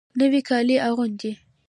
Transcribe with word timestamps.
نوي 0.19 0.41
کالي 0.49 0.75
اغوندې 0.87 1.31